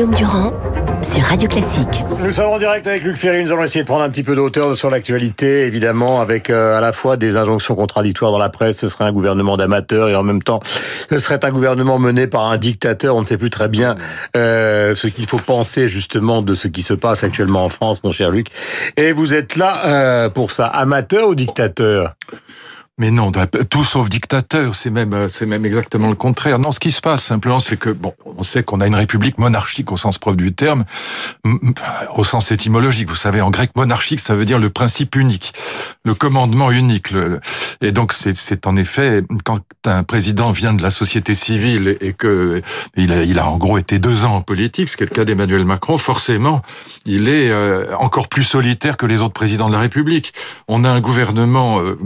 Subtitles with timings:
[0.00, 0.52] Guillaume Durand
[1.02, 2.04] sur Radio Classique.
[2.24, 3.44] Nous sommes en direct avec Luc Ferry.
[3.44, 6.78] Nous allons essayer de prendre un petit peu de hauteur sur l'actualité, évidemment, avec euh,
[6.78, 8.78] à la fois des injonctions contradictoires dans la presse.
[8.78, 10.60] Ce serait un gouvernement d'amateurs et en même temps,
[11.10, 13.14] ce serait un gouvernement mené par un dictateur.
[13.14, 13.96] On ne sait plus très bien
[14.38, 18.10] euh, ce qu'il faut penser justement de ce qui se passe actuellement en France, mon
[18.10, 18.46] cher Luc.
[18.96, 22.14] Et vous êtes là euh, pour ça, amateur ou dictateur?
[23.00, 23.32] Mais non,
[23.70, 26.58] tout sauf dictateur, c'est même euh, c'est même exactement le contraire.
[26.58, 29.38] Non, ce qui se passe simplement, c'est que bon, on sait qu'on a une république
[29.38, 30.84] monarchique au sens propre du terme,
[32.14, 33.08] au sens étymologique.
[33.08, 35.54] Vous savez, en grec, monarchique, ça veut dire le principe unique,
[36.04, 37.14] le commandement unique.
[37.80, 42.60] et donc c'est en effet quand un président vient de la société civile et que
[42.96, 45.64] il a, il a en gros été deux ans en politique, c'est le cas d'Emmanuel
[45.64, 46.60] Macron, forcément,
[47.06, 50.34] il est euh, encore plus solitaire que les autres présidents de la République.
[50.68, 51.98] On a un gouvernement, euh,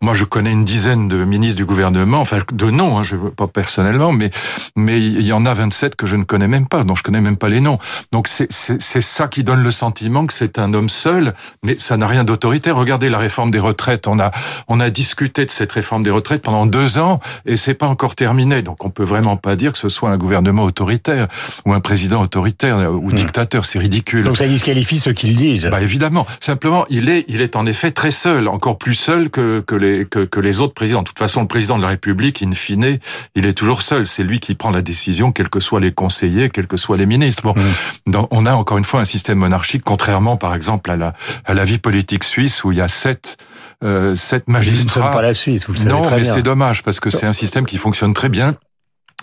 [0.00, 3.16] moi je connais connais une dizaine de ministres du gouvernement, enfin de noms, hein, je
[3.16, 4.30] pas personnellement, mais
[4.76, 7.20] mais il y en a 27 que je ne connais même pas, dont je connais
[7.20, 7.78] même pas les noms.
[8.12, 11.96] Donc c'est c'est ça qui donne le sentiment que c'est un homme seul, mais ça
[11.96, 12.76] n'a rien d'autoritaire.
[12.76, 14.30] Regardez la réforme des retraites, on a
[14.68, 18.14] on a discuté de cette réforme des retraites pendant deux ans et c'est pas encore
[18.14, 18.62] terminé.
[18.62, 21.26] Donc on peut vraiment pas dire que ce soit un gouvernement autoritaire
[21.66, 23.14] ou un président autoritaire ou hmm.
[23.14, 24.22] dictateur, c'est ridicule.
[24.22, 25.66] Donc ça disqualifie ceux qui le disent.
[25.68, 29.64] Bah évidemment, simplement il est il est en effet très seul, encore plus seul que
[29.66, 31.02] que les que, que les autres présidents.
[31.02, 32.98] De toute façon, le président de la République, in fine,
[33.34, 34.06] il est toujours seul.
[34.06, 37.06] C'est lui qui prend la décision, quels que soient les conseillers, quels que soient les
[37.06, 37.42] ministres.
[37.42, 38.26] Bon, mmh.
[38.30, 41.64] on a encore une fois un système monarchique, contrairement, par exemple, à la, à la
[41.64, 43.36] vie politique suisse où il y a sept
[43.84, 45.00] euh, sept magistrats.
[45.00, 47.26] Nous ne pas la Suisse, vous le savez Non, mais c'est dommage parce que c'est
[47.26, 48.56] un système qui fonctionne très bien.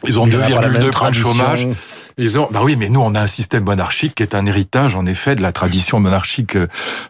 [0.03, 1.67] Ils ont 2,2 points de chômage.
[2.17, 4.95] Ils ont, bah oui, mais nous, on a un système monarchique qui est un héritage,
[4.95, 6.67] en effet, de la tradition monarchique euh,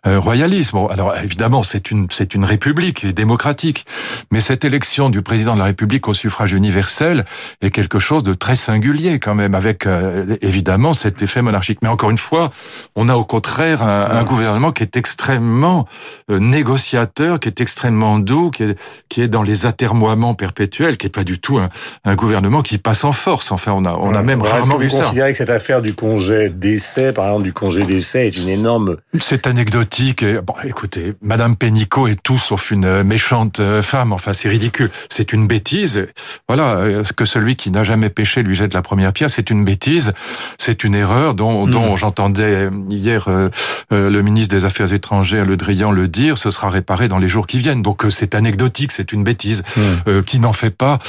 [0.08, 0.72] euh royaliste.
[0.72, 3.86] Bon, alors évidemment, c'est une, c'est une république et démocratique,
[4.31, 7.25] mais cette élection du président de la République au suffrage universel
[7.61, 11.80] est quelque chose de très singulier quand même, avec euh, évidemment cet effet monarchique.
[11.83, 12.52] Mais encore une fois,
[12.95, 15.87] on a au contraire un, un gouvernement qui est extrêmement
[16.31, 21.05] euh, négociateur, qui est extrêmement doux, qui est, qui est dans les atermoiements perpétuels, qui
[21.05, 21.70] est pas du tout un,
[22.05, 23.52] un gouvernement qui passe en force.
[23.52, 27.13] Enfin, on a, on a même rarement vu considérez que cette affaire du congé d'essai,
[27.13, 28.97] par exemple, du congé d'essai, est une énorme...
[29.19, 30.23] C'est anecdotique.
[30.23, 34.13] Et, bon, écoutez, Madame Pénicaud est tout sauf une méchante euh, femme.
[34.13, 34.89] Enfin, c'est ridicule.
[35.09, 36.08] C'est une bêtise.
[36.47, 39.63] Voilà, euh, que celui qui n'a jamais péché lui jette la première pierre, c'est une
[39.63, 40.13] bêtise.
[40.57, 41.71] C'est une erreur dont, hmm.
[41.71, 43.49] dont j'entendais hier euh,
[43.92, 46.37] le ministre des Affaires étrangères, Le Drian, le dire.
[46.37, 47.81] Ce sera réparé dans les jours qui viennent.
[47.81, 48.92] Donc, c'est anecdotique.
[48.92, 49.63] C'est une bêtise.
[49.75, 50.21] Hmm.
[50.21, 50.99] qui n'en fait pas.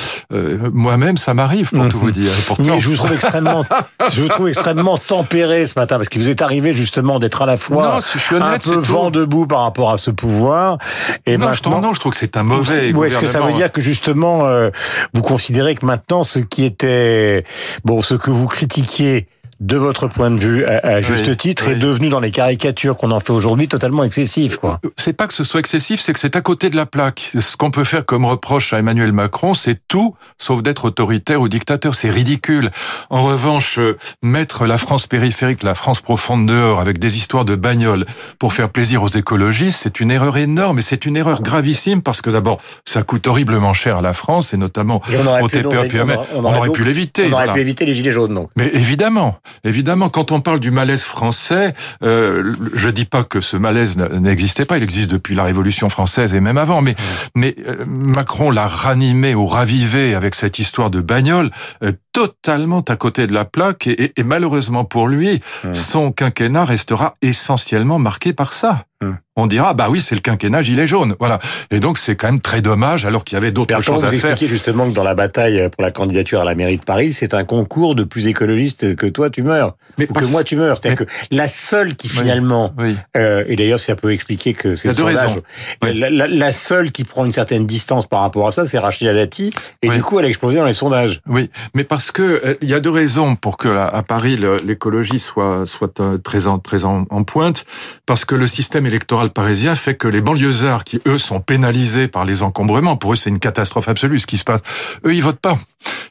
[0.72, 2.30] Moi-même, ça m'arrive, pour tout vous dire.
[2.46, 2.62] Pourtant...
[2.66, 3.64] Mais je vous trouve extrêmement
[4.12, 7.46] je vous trouve extrêmement tempéré ce matin parce qu'il vous est arrivé justement d'être à
[7.46, 7.98] la fois
[8.32, 10.78] un peu vent debout par rapport à ce pouvoir.
[11.24, 12.92] Et non, maintenant, je, non, je trouve que c'est un mauvais.
[12.92, 14.70] Ou est-ce que ça veut dire que justement euh,
[15.14, 17.44] vous considérez que maintenant ce qui était
[17.84, 19.28] bon, ce que vous critiquiez
[19.60, 23.20] de votre point de vue, à, juste titre, est devenu dans les caricatures qu'on en
[23.20, 24.56] fait aujourd'hui totalement excessif.
[24.56, 24.80] quoi.
[24.96, 27.30] C'est pas que ce soit excessif, c'est que c'est à côté de la plaque.
[27.38, 31.48] Ce qu'on peut faire comme reproche à Emmanuel Macron, c'est tout sauf d'être autoritaire ou
[31.48, 31.94] dictateur.
[31.94, 32.70] C'est ridicule.
[33.08, 37.56] En revanche, euh, mettre la France périphérique, la France profonde dehors, avec des histoires de
[37.56, 38.04] bagnoles
[38.38, 42.20] pour faire plaisir aux écologistes, c'est une erreur énorme et c'est une erreur gravissime parce
[42.20, 45.00] que d'abord, ça coûte horriblement cher à la France et notamment
[45.40, 46.16] au TPE PME.
[46.34, 47.28] On, aurait pu l'éviter.
[47.30, 48.50] On aurait pu éviter les gilets jaunes, donc.
[48.56, 49.38] Mais évidemment.
[49.64, 54.64] Évidemment, quand on parle du malaise français, euh, je dis pas que ce malaise n'existait
[54.64, 56.94] pas, il existe depuis la Révolution française et même avant, mais,
[57.34, 61.50] mais euh, Macron l'a ranimé ou ravivé avec cette histoire de bagnole
[61.82, 65.40] euh, totalement à côté de la plaque et, et, malheureusement pour lui,
[65.72, 68.84] son quinquennat restera essentiellement marqué par ça.
[69.02, 69.18] Hum.
[69.38, 71.38] On dira bah oui c'est le quinquennat gilet jaune voilà.
[71.70, 74.34] Et donc c'est quand même très dommage alors qu'il y avait d'autres choses à faire.
[74.38, 77.44] Justement que dans la bataille pour la candidature à la mairie de Paris c'est un
[77.44, 79.76] concours de plus écologistes que toi tu meurs.
[79.98, 80.78] Mais ou que moi tu meurs.
[80.78, 82.72] C'est-à-dire que la seule qui finalement
[83.16, 85.40] Euh, et d'ailleurs ça peut expliquer que c'est sondage
[85.82, 89.12] la, la, la, seule qui prend une certaine distance par rapport à ça c'est Rachida
[89.12, 89.52] Dati
[89.82, 91.20] et du coup elle a explosé dans les sondages.
[91.26, 91.50] Oui.
[91.74, 95.66] Mais parce que euh, il y a deux raisons pour que à Paris l'écologie soit
[95.66, 97.66] soit euh, très en, très en pointe.
[98.06, 102.24] Parce que le système électoral parisien fait que les banlieusards qui, eux, sont pénalisés par
[102.24, 104.60] les encombrements, pour eux, c'est une catastrophe absolue ce qui se passe.
[105.04, 105.58] Eux, ils votent pas.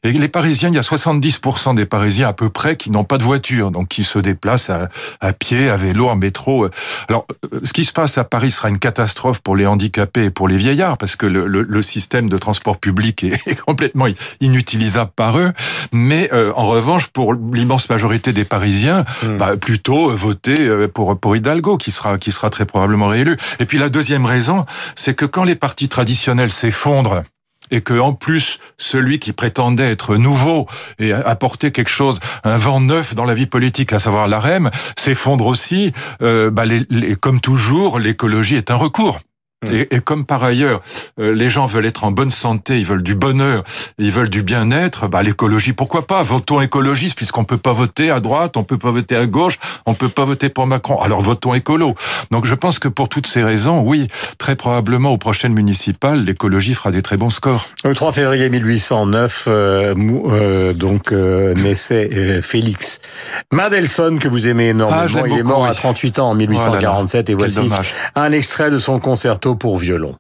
[0.04, 3.18] Et les Parisiens, il y a 70% des Parisiens à peu près qui n'ont pas
[3.18, 4.90] de voiture, donc qui se déplacent à,
[5.20, 6.68] à, pied, à vélo, en métro.
[7.10, 7.26] Alors,
[7.64, 10.58] ce qui se passe à Paris sera une catastrophe pour les handicapés et pour les
[10.58, 14.06] vieillards, parce que le, le, le système de transport public est complètement
[14.42, 15.52] inutilisable par eux.
[15.92, 19.38] Mais euh, en revanche, pour l'immense majorité des Parisiens, hmm.
[19.38, 23.38] bah, plutôt voter euh, pour pour Hidalgo, qui sera qui sera très probablement réélu.
[23.60, 24.66] Et puis la deuxième raison,
[24.96, 27.24] c'est que quand les partis traditionnels s'effondrent,
[27.72, 30.68] et que en plus celui qui prétendait être nouveau
[31.00, 35.48] et apporter quelque chose, un vent neuf dans la vie politique, à savoir l'AREM, s'effondre
[35.48, 35.92] aussi.
[36.22, 39.20] Euh, bah les, comme toujours, l'écologie est un recours.
[39.64, 39.86] Mm.
[39.92, 40.82] Et, comme par ailleurs,
[41.20, 43.64] euh, les gens veulent être en bonne santé, ils veulent du bonheur,
[43.98, 46.24] ils veulent du bien-être, bah l'écologie, pourquoi pas?
[46.24, 49.94] Votons écologiste, puisqu'on peut pas voter à droite, on peut pas voter à gauche, on
[49.94, 51.00] peut pas voter pour Macron.
[51.00, 51.96] Alors votons écolo.
[52.32, 54.08] Donc je pense que pour toutes ces raisons, oui,
[54.38, 57.68] très probablement aux prochaines municipales, l'écologie fera des très bons scores.
[57.84, 63.00] Le 3 février 1809, euh, euh, donc naissait Félix
[63.52, 65.22] Mendelssohn que vous aimez énormément.
[65.24, 67.70] Ah, Il est mort à 38 ans en 1847 et voici
[68.16, 70.16] un extrait de son concerto pour violon.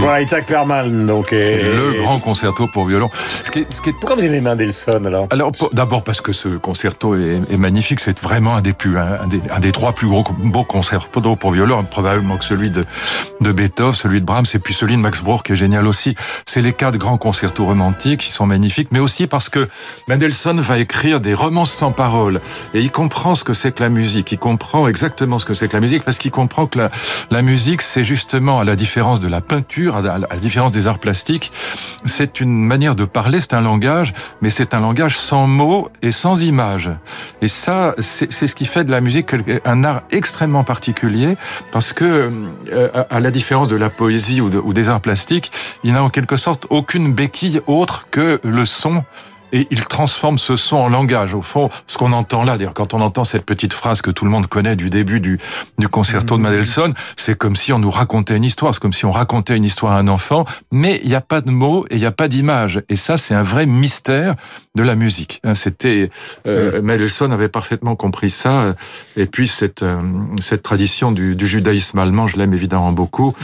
[0.00, 1.28] Voilà, Isaac Perman, donc.
[1.30, 3.10] C'est le grand concerto pour violon.
[3.44, 3.92] Ce qui est, ce qui est...
[3.92, 5.26] Pourquoi vous aimez Mendelssohn, alors?
[5.30, 8.00] Alors, d'abord parce que ce concerto est, est magnifique.
[8.00, 11.52] C'est vraiment un des plus, un des, un des, trois plus gros, beaux concertos pour
[11.52, 11.84] violon.
[11.84, 12.84] Probablement que celui de,
[13.40, 16.16] de Beethoven, celui de Brahms, et puis celui de Max Bruch, qui est génial aussi.
[16.46, 19.68] C'est les quatre grands concertos romantiques qui sont magnifiques, mais aussi parce que
[20.08, 22.40] Mendelssohn va écrire des romances sans paroles.
[22.74, 24.32] Et il comprend ce que c'est que la musique.
[24.32, 26.90] Il comprend exactement ce que c'est que la musique parce qu'il comprend que la,
[27.30, 30.98] la musique, c'est justement, à la différence de la peinture, à la différence des arts
[30.98, 31.52] plastiques,
[32.04, 36.12] c'est une manière de parler, c'est un langage, mais c'est un langage sans mots et
[36.12, 36.90] sans images.
[37.42, 39.34] Et ça, c'est ce qui fait de la musique
[39.64, 41.36] un art extrêmement particulier,
[41.72, 42.30] parce que,
[42.72, 45.52] euh, à la différence de la poésie ou, de, ou des arts plastiques,
[45.84, 49.04] il n'a en quelque sorte aucune béquille autre que le son
[49.52, 51.34] et il transforme ce son en langage.
[51.34, 54.24] Au fond, ce qu'on entend là, dire quand on entend cette petite phrase que tout
[54.24, 55.38] le monde connaît du début du,
[55.78, 59.04] du concerto de Mendelssohn, c'est comme si on nous racontait une histoire, c'est comme si
[59.04, 61.96] on racontait une histoire à un enfant, mais il n'y a pas de mots et
[61.96, 62.82] il n'y a pas d'image.
[62.88, 64.34] Et ça, c'est un vrai mystère
[64.74, 65.40] de la musique.
[65.44, 66.10] Hein, c'était
[66.46, 68.74] euh, Mendelssohn avait parfaitement compris ça.
[69.16, 70.00] Et puis cette euh,
[70.40, 73.34] cette tradition du, du judaïsme allemand, je l'aime évidemment beaucoup.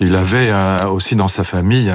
[0.00, 1.92] Il avait euh, aussi dans sa famille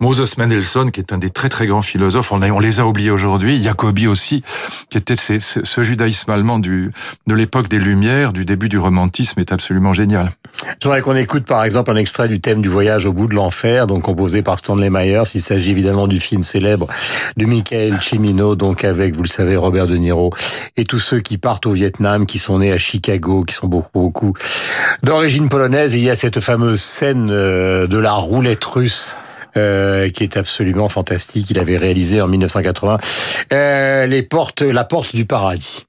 [0.00, 3.60] Moses Mendelssohn, qui est un des très très grands philosophes, on, les a oubliés aujourd'hui,
[3.60, 4.44] Jacobi aussi,
[4.90, 6.92] qui était ce, ce judaïsme allemand du,
[7.26, 10.30] de l'époque des Lumières, du début du romantisme, est absolument génial.
[10.80, 13.34] Je voudrais qu'on écoute par exemple un extrait du thème du voyage au bout de
[13.34, 15.24] l'enfer, donc composé par Stanley Myers.
[15.34, 16.86] Il s'agit évidemment du film célèbre
[17.36, 20.32] de Michael Cimino, donc avec, vous le savez, Robert De Niro,
[20.76, 23.90] et tous ceux qui partent au Vietnam, qui sont nés à Chicago, qui sont beaucoup,
[23.94, 24.34] beaucoup
[25.02, 25.96] d'origine polonaise.
[25.96, 29.16] Et il y a cette fameuse scène euh, de la roulette russe
[29.56, 31.50] euh, qui est absolument fantastique.
[31.50, 32.98] Il avait réalisé en 1980
[33.52, 35.87] euh, les portes, la porte du paradis.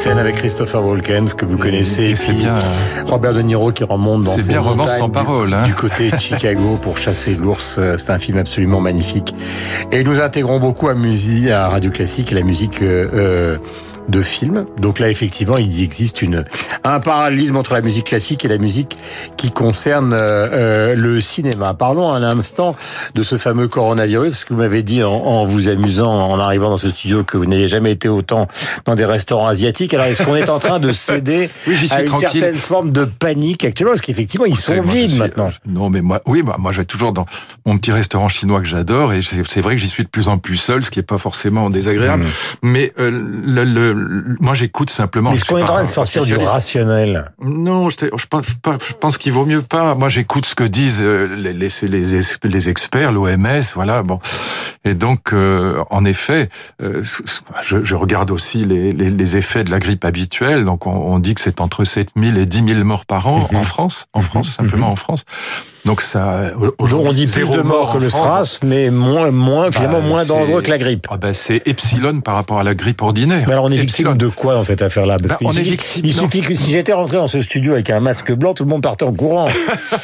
[0.00, 2.54] Scène avec Christopher Walken que vous connaissez, et, puis bien,
[3.04, 5.64] Robert De Niro qui remonte dans ses bien romance sans du, parole, hein.
[5.64, 7.78] du côté de Chicago pour chasser l'ours.
[7.98, 9.34] C'est un film absolument magnifique.
[9.92, 13.58] Et nous intégrons beaucoup à musique, à Radio Classique, la musique euh,
[14.08, 14.66] de films.
[14.78, 16.44] Donc là, effectivement, il existe une,
[16.84, 18.96] un parallélisme entre la musique classique et la musique
[19.36, 21.74] qui concerne euh, le cinéma.
[21.74, 22.76] Parlons un instant
[23.14, 26.78] de ce fameux coronavirus, que vous m'avez dit en, en, vous amusant en arrivant dans
[26.78, 28.48] ce studio que vous n'avez jamais été autant
[28.84, 29.94] dans des restaurants asiatiques.
[29.94, 32.28] Alors, est-ce qu'on est en train de céder oui, à une tranquille.
[32.40, 33.92] certaine forme de panique actuellement?
[33.92, 35.50] Parce qu'effectivement, ils sont moi, vides suis, maintenant.
[35.66, 37.26] Non, mais moi, oui, bah, moi, je vais toujours dans
[37.66, 40.38] mon petit restaurant chinois que j'adore, et c'est vrai que j'y suis de plus en
[40.38, 42.24] plus seul, ce qui est pas forcément désagréable.
[42.24, 42.26] Mmh.
[42.62, 43.64] Mais euh, le,
[44.40, 45.32] moi, j'écoute simplement.
[45.32, 49.18] Est-ce qu'on est en train de sortir du rationnel Non, je, je pense, je pense
[49.18, 49.94] qu'il vaut mieux pas.
[49.94, 54.02] Moi, j'écoute ce que disent les, les, les, les experts, l'OMS, voilà.
[54.02, 54.20] Bon,
[54.84, 56.48] et donc, euh, en effet,
[56.82, 57.02] euh,
[57.62, 60.64] je, je, regarde aussi les, les, effets de la grippe habituelle.
[60.64, 63.48] Donc, on, on dit que c'est entre 7 000 et 10 000 morts par an
[63.50, 63.56] mmh.
[63.56, 64.62] en France, en France, mmh.
[64.62, 64.92] simplement mmh.
[64.92, 65.24] en France.
[65.84, 70.06] Donc ça, on dit plus de morts que le SRAS, mais moins, moins, finalement, bah,
[70.06, 71.06] moins dangereux que la grippe.
[71.10, 73.44] Ah ben c'est epsilon par rapport à la grippe ordinaire.
[73.46, 75.16] Mais alors on est victime de quoi dans cette affaire-là?
[75.16, 78.32] Parce bah, suffit, il suffit que si j'étais rentré dans ce studio avec un masque
[78.32, 79.48] blanc, tout le monde partait en courant.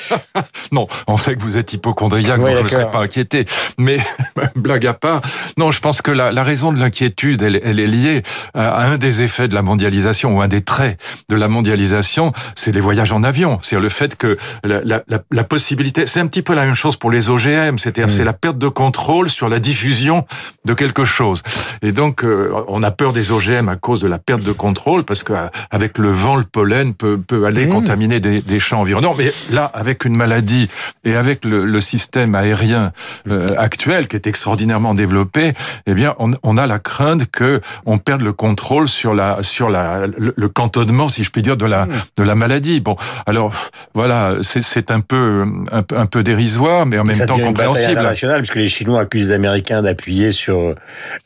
[0.73, 3.45] non, on sait que vous êtes hypochondriaque, donc je ne serais pas inquiété.
[3.79, 3.99] Mais
[4.57, 5.21] blague à part,
[5.59, 8.23] non, je pense que la, la raison de l'inquiétude, elle, elle, est liée
[8.55, 12.73] à un des effets de la mondialisation ou un des traits de la mondialisation, c'est
[12.73, 13.59] les voyages en avion.
[13.63, 15.66] C'est le fait que la, la, la possibilité,
[16.07, 18.69] c'est un petit peu la même chose pour les OGM, c'est-à-dire c'est la perte de
[18.69, 20.25] contrôle sur la diffusion
[20.65, 21.43] de quelque chose.
[21.83, 25.05] Et donc, euh, on a peur des OGM à cause de la perte de contrôle,
[25.05, 27.71] parce qu'avec le vent, le pollen peut, peut aller mmh.
[27.71, 29.15] contaminer des, des, champs environnants.
[29.17, 30.69] Mais là, avec une maladie
[31.05, 32.93] et avec le, le système aérien
[33.29, 35.55] euh, actuel, qui est extraordinairement développé,
[35.87, 39.69] eh bien, on, on, a la crainte que on perde le contrôle sur la sur
[39.69, 41.91] la le, cantonnement, si je puis dire, de la mmh.
[42.19, 42.81] de la maladie.
[42.81, 42.97] Bon,
[43.27, 43.53] alors
[43.95, 48.01] voilà, c'est un peu un, un, peu dérisoire, mais en même temps compréhensible.
[48.39, 50.75] puisque les Chinois accusent les Américains d'appuyer sur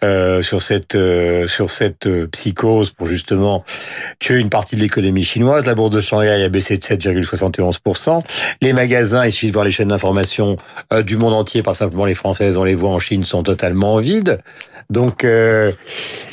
[0.05, 3.65] euh, sur cette euh, sur cette euh, psychose pour justement
[4.19, 5.67] tuer une partie de l'économie chinoise.
[5.67, 8.23] La bourse de Shanghai a baissé de 7,71%.
[8.61, 10.57] Les magasins, il suffit de voir les chaînes d'information
[10.93, 13.99] euh, du monde entier, pas simplement les françaises, on les voit en Chine, sont totalement
[13.99, 14.39] vides.
[14.91, 15.71] Donc, euh,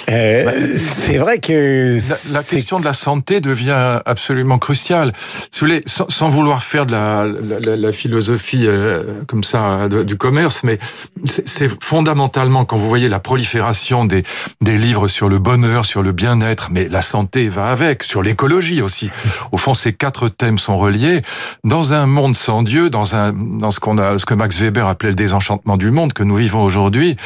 [0.10, 2.00] euh, bah, c'est vrai que
[2.34, 5.14] la, question de la santé devient absolument cruciale.
[5.52, 10.18] Si vous voulez, sans, vouloir faire de la, la, la philosophie euh, comme ça du
[10.18, 10.80] commerce, mais
[11.26, 14.24] c'est fondamentalement quand vous voyez la prolifération des,
[14.62, 18.82] des livres sur le bonheur, sur le bien-être, mais la santé va avec, sur l'écologie
[18.82, 19.12] aussi.
[19.52, 21.22] Au fond, ces quatre thèmes sont reliés.
[21.64, 24.88] Dans un monde sans Dieu, dans un dans ce qu'on a, ce que Max Weber
[24.88, 27.18] appelait le désenchantement du monde que nous vivons aujourd'hui,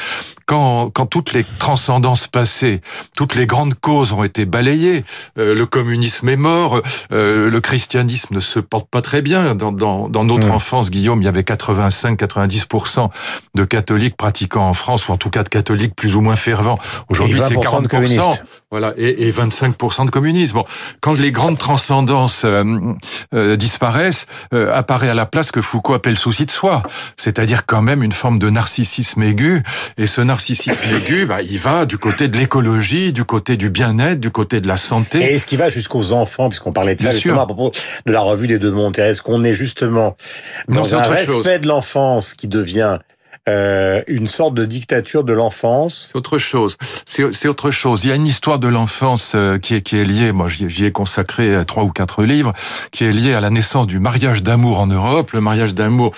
[0.52, 2.82] quand, quand toutes les transcendances passées,
[3.16, 5.06] toutes les grandes causes ont été balayées,
[5.38, 9.54] euh, le communisme est mort, euh, le christianisme ne se porte pas très bien.
[9.54, 13.12] Dans, dans, dans notre enfance, Guillaume, il y avait 85-90%
[13.54, 16.80] de catholiques pratiquants en France, ou en tout cas de catholiques plus ou moins fervents.
[17.08, 18.40] Aujourd'hui, c'est 40%.
[18.72, 20.56] Voilà, et, et 25% de communisme.
[20.56, 20.66] Bon,
[21.02, 26.52] quand les grandes transcendances euh, disparaissent, apparaît à la place que Foucault appelle souci de
[26.52, 26.84] soi,
[27.18, 29.64] c'est-à-dire quand même une forme de narcissisme aigu,
[29.98, 34.20] et ce narcissisme aigu, bah, il va du côté de l'écologie, du côté du bien-être,
[34.20, 35.20] du côté de la santé.
[35.20, 37.72] Et est-ce qu'il va jusqu'aux enfants, puisqu'on parlait de ça justement à propos
[38.06, 38.98] de la revue des deux mondes.
[38.98, 40.16] Est-ce qu'on est justement
[40.68, 43.00] dans un respect de l'enfance qui devient
[43.50, 46.10] euh, une sorte de dictature de l'enfance.
[46.12, 46.78] C'est autre chose.
[47.06, 48.04] C'est autre chose.
[48.04, 50.86] Il y a une histoire de l'enfance euh, qui est, qui est liée, moi j'y
[50.86, 52.54] ai consacré euh, trois ou quatre livres,
[52.92, 56.12] qui est liée à la naissance du mariage d'amour en Europe, le mariage d'amour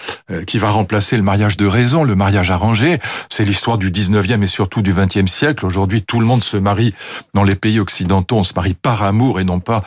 [0.47, 2.99] qui va remplacer le mariage de raison, le mariage arrangé.
[3.29, 5.65] C'est l'histoire du 19e et surtout du 20e siècle.
[5.65, 6.93] Aujourd'hui, tout le monde se marie
[7.33, 9.83] dans les pays occidentaux, on se marie par amour et non pas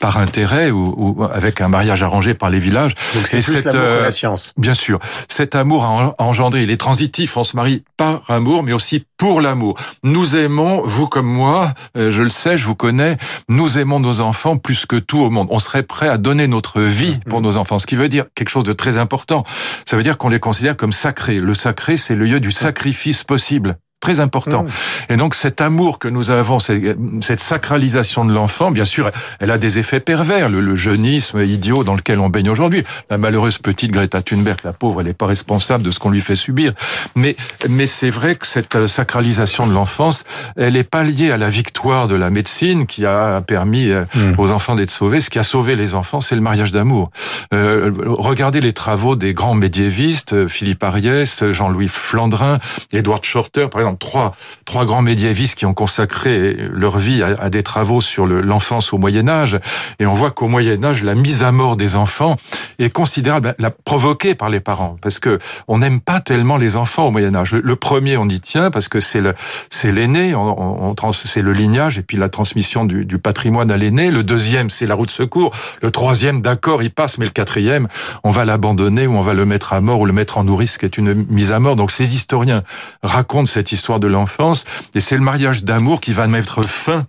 [0.00, 2.94] par intérêt ou, ou, avec un mariage arrangé par les villages.
[3.14, 4.52] Donc c'est plus l'amour la science.
[4.56, 4.98] Bien sûr.
[5.28, 9.78] Cet amour a engendré, est transitif, on se marie par amour, mais aussi pour l'amour.
[10.02, 13.16] Nous aimons, vous comme moi, euh, je le sais, je vous connais,
[13.48, 15.48] nous aimons nos enfants plus que tout au monde.
[15.50, 18.50] On serait prêt à donner notre vie pour nos enfants, ce qui veut dire quelque
[18.50, 19.44] chose de très important.
[19.86, 21.40] Ça veut dire qu'on les considère comme sacrés.
[21.40, 24.64] Le sacré, c'est le lieu du sacrifice possible très important.
[24.64, 25.12] Mmh.
[25.12, 29.56] Et donc cet amour que nous avons, cette sacralisation de l'enfant, bien sûr, elle a
[29.56, 30.50] des effets pervers.
[30.50, 32.84] Le, jeunisme idiot dans lequel on baigne aujourd'hui.
[33.08, 36.20] La malheureuse petite Greta Thunberg, la pauvre, elle n'est pas responsable de ce qu'on lui
[36.20, 36.74] fait subir.
[37.14, 37.36] Mais,
[37.68, 40.24] mais c'est vrai que cette euh, sacralisation de l'enfance,
[40.56, 44.34] elle n'est pas liée à la victoire de la médecine qui a permis euh, mmh.
[44.36, 45.20] aux enfants d'être sauvés.
[45.20, 47.10] Ce qui a sauvé les enfants, c'est le mariage d'amour.
[47.54, 52.58] Euh, regardez les travaux des grands médiévistes, Philippe Ariès, Jean-Louis Flandrin,
[52.92, 54.34] Edward Shorter, par exemple trois,
[54.64, 59.28] trois grands médiévistes qui ont consacré leur vie à, des travaux sur l'enfance au Moyen
[59.28, 59.58] Âge.
[59.98, 62.36] Et on voit qu'au Moyen Âge, la mise à mort des enfants
[62.78, 67.08] est considérable, la provoquée par les parents, parce que on n'aime pas tellement les enfants
[67.08, 67.52] au Moyen Âge.
[67.54, 69.34] Le, premier, on y tient parce que c'est le,
[69.70, 73.76] c'est l'aîné, on, on, c'est le lignage et puis la transmission du, du patrimoine à
[73.76, 74.10] l'aîné.
[74.10, 75.52] Le deuxième, c'est la route de secours.
[75.82, 77.88] Le troisième, d'accord, il passe, mais le quatrième,
[78.22, 80.78] on va l'abandonner ou on va le mettre à mort ou le mettre en nourrice,
[80.78, 81.76] qui est une mise à mort.
[81.76, 82.62] Donc ces historiens
[83.02, 84.64] racontent cette histoire de l'enfance,
[84.94, 87.06] et c'est le mariage d'amour qui va mettre fin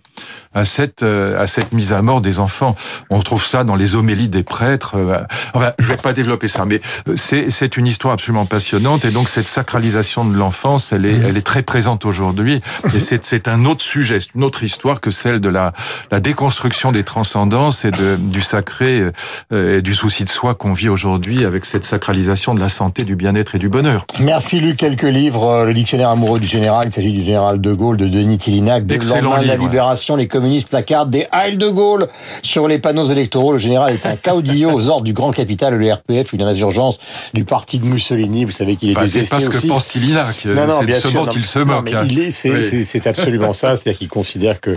[0.54, 2.76] à cette euh, à cette mise à mort des enfants.
[3.10, 4.96] On trouve ça dans les homélies des prêtres.
[4.96, 5.18] Euh,
[5.54, 9.10] enfin, je vais pas développer ça, mais euh, c'est c'est une histoire absolument passionnante, et
[9.10, 12.60] donc cette sacralisation de l'enfance, elle est elle est très présente aujourd'hui,
[12.94, 15.72] et c'est c'est un autre sujet, c'est une autre histoire que celle de la
[16.10, 19.10] la déconstruction des transcendances et de du sacré
[19.52, 23.16] et du souci de soi qu'on vit aujourd'hui avec cette sacralisation de la santé, du
[23.16, 24.06] bien-être et du bonheur.
[24.20, 24.76] Merci Luc.
[24.76, 26.86] Quelques livres, le dictionnaire amoureux du général général.
[26.88, 28.84] Il s'agit du général de Gaulle, de Denis Tillinac.
[28.86, 32.08] Dès le lendemain de la libération, les communistes placardent des Heil de Gaulle
[32.42, 33.52] sur les panneaux électoraux.
[33.52, 36.98] Le général est un caudillo aux ordres du grand capital, le RPF, une résurgence
[37.34, 38.44] du parti de Mussolini.
[38.44, 40.44] Vous savez qu'il est Enfin, c'est pas ce que pense Tillinac.
[40.46, 41.92] Non, non, C'est ce sûr, dont non, il se moque.
[41.92, 42.06] hein.
[42.30, 43.00] c'est, Oui.
[43.04, 43.76] absolument ça.
[43.76, 44.76] C'est-à-dire qu'il considère que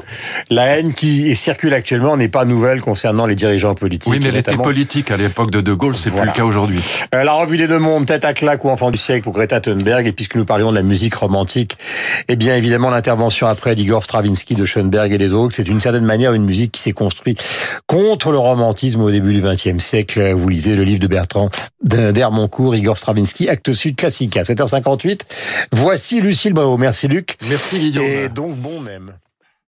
[0.50, 4.12] la haine qui circule actuellement n'est pas nouvelle concernant les dirigeants politiques.
[4.12, 6.32] Oui, mais elle était politique à l'époque de De Gaulle, c'est Voilà.
[6.32, 6.80] plus le cas aujourd'hui.
[7.16, 9.60] Euh, la revue des deux mondes, tête à claque ou enfant du siècle pour Greta
[9.62, 10.06] Thunberg.
[10.08, 11.69] Et puisque nous parlions de la musique romantique,
[12.28, 16.06] eh bien évidemment l'intervention après d'Igor Stravinsky, de Schoenberg et des autres, c'est d'une certaine
[16.06, 17.44] manière une musique qui s'est construite
[17.88, 20.34] contre le romantisme au début du XXe siècle.
[20.34, 21.50] Vous lisez le livre de Bertrand
[21.84, 24.38] d'Hermoncourt, Igor Stravinsky, Acte Sud Classique.
[24.38, 25.22] À 7h58,
[25.72, 26.78] voici Lucille Bravo.
[26.78, 27.38] Merci Luc.
[27.48, 28.06] Merci Guillaume.
[28.06, 29.14] Et donc bon même.